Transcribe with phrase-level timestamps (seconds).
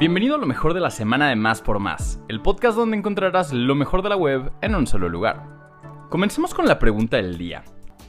[0.00, 3.52] Bienvenido a lo mejor de la semana de Más por Más, el podcast donde encontrarás
[3.52, 5.44] lo mejor de la web en un solo lugar.
[6.08, 7.64] Comencemos con la pregunta del día.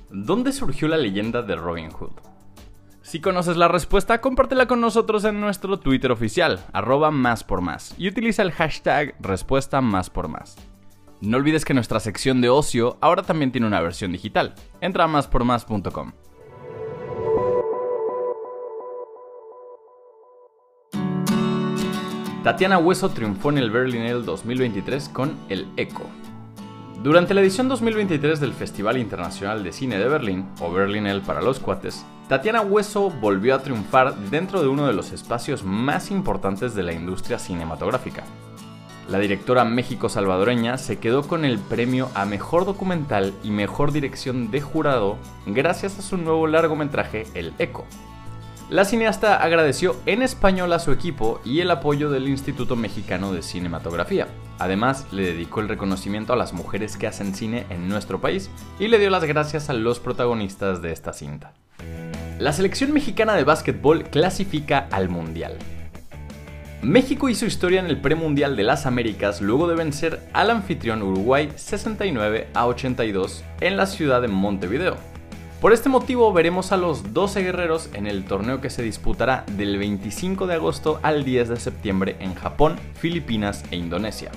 [0.09, 2.13] ¿Dónde surgió la leyenda de Robin Hood?
[3.01, 7.93] Si conoces la respuesta, compártela con nosotros en nuestro Twitter oficial, arroba más por más,
[7.97, 10.55] y utiliza el hashtag respuesta más por más.
[11.19, 14.55] No olvides que nuestra sección de ocio ahora también tiene una versión digital.
[14.79, 16.13] Entra a máspormás.com.
[22.43, 26.09] Tatiana Hueso triunfó en el Berlinale 2023 con El Eco.
[27.03, 31.59] Durante la edición 2023 del Festival Internacional de Cine de Berlín, o Berlinale para los
[31.59, 36.81] cuates, Tatiana Hueso volvió a triunfar dentro de uno de los espacios más importantes de
[36.81, 38.23] la industria cinematográfica.
[39.07, 44.61] La directora México-salvadoreña se quedó con el premio a Mejor Documental y Mejor Dirección de
[44.61, 47.85] Jurado gracias a su nuevo largometraje El Eco,
[48.71, 53.41] la cineasta agradeció en español a su equipo y el apoyo del Instituto Mexicano de
[53.41, 54.29] Cinematografía.
[54.59, 58.87] Además, le dedicó el reconocimiento a las mujeres que hacen cine en nuestro país y
[58.87, 61.51] le dio las gracias a los protagonistas de esta cinta.
[62.39, 65.57] La selección mexicana de básquetbol clasifica al Mundial.
[66.81, 71.51] México hizo historia en el premundial de las Américas luego de vencer al anfitrión Uruguay
[71.57, 75.11] 69 a 82 en la ciudad de Montevideo.
[75.61, 79.77] Por este motivo veremos a los 12 guerreros en el torneo que se disputará del
[79.77, 84.31] 25 de agosto al 10 de septiembre en Japón, Filipinas e Indonesia.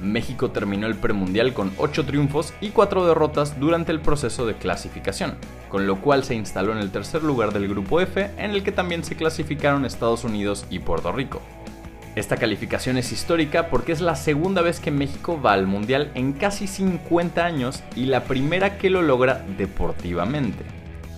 [0.00, 5.34] México terminó el premundial con 8 triunfos y 4 derrotas durante el proceso de clasificación,
[5.68, 8.70] con lo cual se instaló en el tercer lugar del grupo F en el que
[8.70, 11.42] también se clasificaron Estados Unidos y Puerto Rico.
[12.16, 16.32] Esta calificación es histórica porque es la segunda vez que México va al Mundial en
[16.32, 20.64] casi 50 años y la primera que lo logra deportivamente.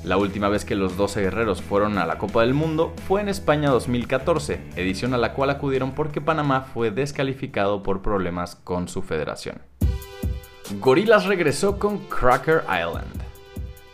[0.03, 3.29] La última vez que los 12 guerreros fueron a la Copa del Mundo fue en
[3.29, 9.03] España 2014, edición a la cual acudieron porque Panamá fue descalificado por problemas con su
[9.03, 9.63] federación.
[10.81, 13.28] Gorilas regresó con Cracker Island.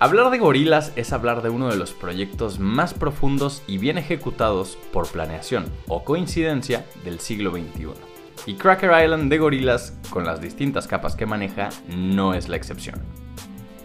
[0.00, 4.76] Hablar de gorilas es hablar de uno de los proyectos más profundos y bien ejecutados
[4.92, 7.90] por planeación o coincidencia del siglo XXI.
[8.46, 13.00] Y Cracker Island de gorilas, con las distintas capas que maneja, no es la excepción.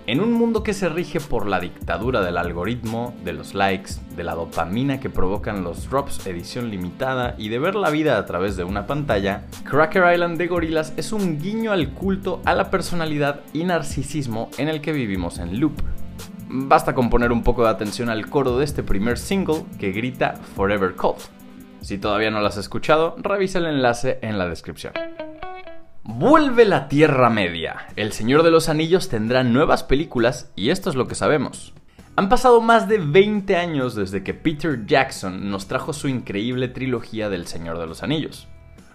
[0.08, 4.24] En un mundo que se rige por la dictadura del algoritmo, de los likes, de
[4.24, 8.58] la dopamina que provocan los drops edición limitada y de ver la vida a través
[8.58, 13.41] de una pantalla, Cracker Island de Gorilas es un guiño al culto a la personalidad
[13.53, 15.80] y narcisismo en el que vivimos en loop.
[16.51, 20.33] Basta con poner un poco de atención al coro de este primer single que grita
[20.55, 21.19] Forever Cult.
[21.79, 24.93] Si todavía no lo has escuchado, revisa el enlace en la descripción.
[26.03, 27.87] Vuelve la Tierra Media.
[27.95, 31.75] El Señor de los Anillos tendrá nuevas películas y esto es lo que sabemos.
[32.15, 37.29] Han pasado más de 20 años desde que Peter Jackson nos trajo su increíble trilogía
[37.29, 38.47] del Señor de los Anillos.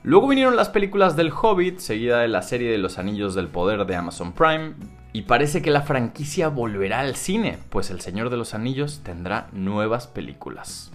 [0.03, 3.87] Luego vinieron las películas del Hobbit, seguida de la serie de los Anillos del Poder
[3.87, 4.75] de Amazon Prime,
[5.15, 9.47] y parece que la franquicia volverá al cine, pues El Señor de los Anillos tendrá
[9.53, 10.91] nuevas películas.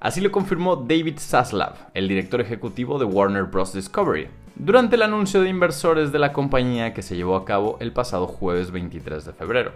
[0.00, 3.72] Así lo confirmó David Zaslav, el director ejecutivo de Warner Bros.
[3.72, 7.90] Discovery, durante el anuncio de inversores de la compañía que se llevó a cabo el
[7.90, 9.72] pasado jueves 23 de febrero.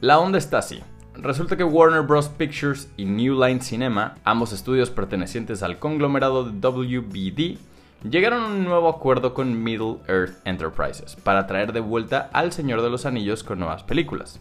[0.00, 0.80] La onda está así.
[1.14, 2.28] Resulta que Warner Bros.
[2.28, 7.58] Pictures y New Line Cinema, ambos estudios pertenecientes al conglomerado de WBD,
[8.02, 12.82] llegaron a un nuevo acuerdo con Middle Earth Enterprises para traer de vuelta al Señor
[12.82, 14.40] de los Anillos con nuevas películas.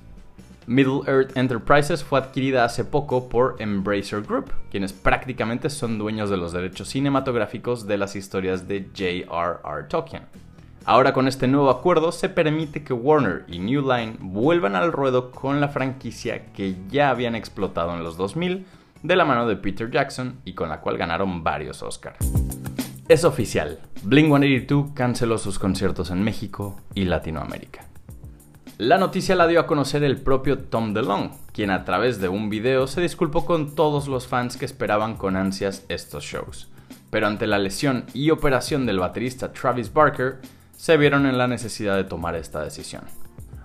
[0.67, 6.35] Middle Earth Enterprises fue adquirida hace poco por Embracer Group, quienes prácticamente son dueños de
[6.35, 9.83] los derechos cinematográficos de las historias de J.R.R.
[9.87, 10.23] Tolkien.
[10.83, 15.31] Ahora con este nuevo acuerdo se permite que Warner y New Line vuelvan al ruedo
[15.31, 18.65] con la franquicia que ya habían explotado en los 2000
[19.03, 22.46] de la mano de Peter Jackson y con la cual ganaron varios Oscars.
[23.09, 27.85] Es oficial, Blink-182 canceló sus conciertos en México y Latinoamérica.
[28.77, 32.49] La noticia la dio a conocer el propio Tom DeLonge, quien a través de un
[32.49, 36.67] video se disculpó con todos los fans que esperaban con ansias estos shows.
[37.09, 40.39] Pero ante la lesión y operación del baterista Travis Barker,
[40.75, 43.03] se vieron en la necesidad de tomar esta decisión.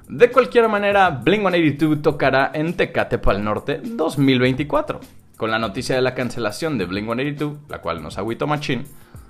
[0.09, 5.00] De cualquier manera, Blink-182 tocará en Tecate Pal Norte 2024.
[5.37, 8.87] Con la noticia de la cancelación de Blink-182, la cual nos agüitó machín,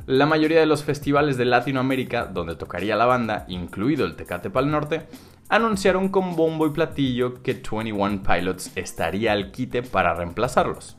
[0.06, 4.70] la mayoría de los festivales de Latinoamérica donde tocaría la banda, incluido el Tecate Pal
[4.70, 5.06] Norte,
[5.48, 10.96] anunciaron con bombo y platillo que 21 Pilots estaría al quite para reemplazarlos.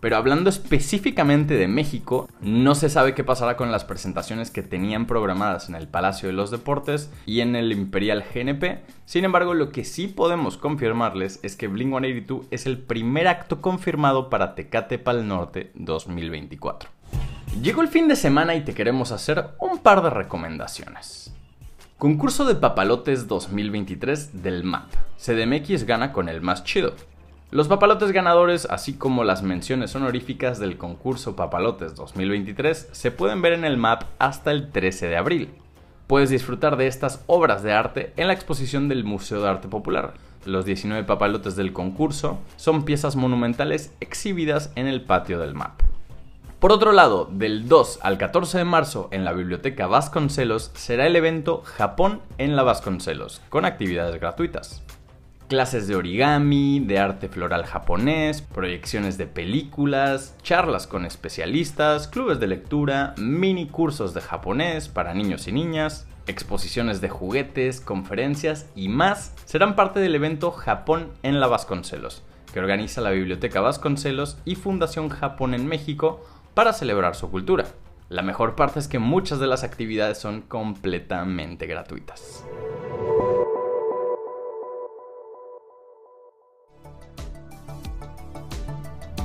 [0.00, 5.06] Pero hablando específicamente de México, no se sabe qué pasará con las presentaciones que tenían
[5.06, 8.84] programadas en el Palacio de los Deportes y en el Imperial GNP.
[9.06, 14.30] Sin embargo, lo que sí podemos confirmarles es que Blink-182 es el primer acto confirmado
[14.30, 16.97] para Tecate Pal Norte 2024.
[17.56, 21.34] Llegó el fin de semana y te queremos hacer un par de recomendaciones.
[21.96, 24.86] Concurso de papalotes 2023 del MAP.
[25.16, 26.94] CDMX gana con el más chido.
[27.50, 33.54] Los papalotes ganadores, así como las menciones honoríficas del concurso Papalotes 2023, se pueden ver
[33.54, 35.50] en el MAP hasta el 13 de abril.
[36.06, 40.14] Puedes disfrutar de estas obras de arte en la exposición del Museo de Arte Popular.
[40.44, 45.87] Los 19 papalotes del concurso son piezas monumentales exhibidas en el patio del MAP.
[46.58, 51.14] Por otro lado, del 2 al 14 de marzo en la Biblioteca Vasconcelos será el
[51.14, 54.82] evento Japón en la Vasconcelos, con actividades gratuitas.
[55.46, 62.48] Clases de origami, de arte floral japonés, proyecciones de películas, charlas con especialistas, clubes de
[62.48, 69.32] lectura, mini cursos de japonés para niños y niñas, exposiciones de juguetes, conferencias y más
[69.44, 75.08] serán parte del evento Japón en la Vasconcelos, que organiza la Biblioteca Vasconcelos y Fundación
[75.08, 76.20] Japón en México
[76.58, 77.66] para celebrar su cultura.
[78.08, 82.44] La mejor parte es que muchas de las actividades son completamente gratuitas.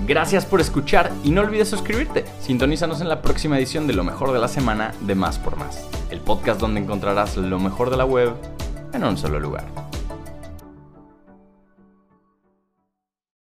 [0.05, 2.23] Gracias por escuchar y no olvides suscribirte.
[2.39, 5.89] Sintonízanos en la próxima edición de Lo mejor de la semana de Más por Más,
[6.11, 8.33] el podcast donde encontrarás lo mejor de la web
[8.93, 9.82] en un solo lugar.